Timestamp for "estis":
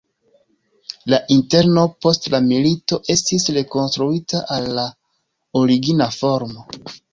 3.17-3.47